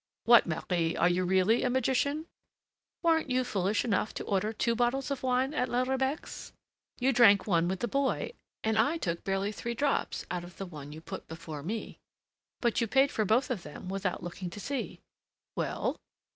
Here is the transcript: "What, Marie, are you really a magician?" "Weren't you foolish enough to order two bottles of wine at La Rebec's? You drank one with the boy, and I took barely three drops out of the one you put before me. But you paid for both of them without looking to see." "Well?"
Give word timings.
"What, 0.23 0.47
Marie, 0.47 0.95
are 0.95 1.07
you 1.07 1.23
really 1.25 1.61
a 1.61 1.69
magician?" 1.69 2.25
"Weren't 3.03 3.29
you 3.29 3.43
foolish 3.43 3.85
enough 3.85 4.15
to 4.15 4.23
order 4.23 4.51
two 4.51 4.73
bottles 4.73 5.11
of 5.11 5.21
wine 5.21 5.53
at 5.53 5.69
La 5.69 5.83
Rebec's? 5.83 6.53
You 6.99 7.13
drank 7.13 7.45
one 7.45 7.67
with 7.67 7.81
the 7.81 7.87
boy, 7.87 8.31
and 8.63 8.79
I 8.79 8.97
took 8.97 9.23
barely 9.23 9.51
three 9.51 9.75
drops 9.75 10.25
out 10.31 10.43
of 10.43 10.57
the 10.57 10.65
one 10.65 10.91
you 10.91 11.01
put 11.01 11.27
before 11.27 11.61
me. 11.61 11.99
But 12.61 12.81
you 12.81 12.87
paid 12.87 13.11
for 13.11 13.25
both 13.25 13.51
of 13.51 13.61
them 13.61 13.89
without 13.89 14.23
looking 14.23 14.49
to 14.49 14.59
see." 14.59 15.01
"Well?" 15.55 15.97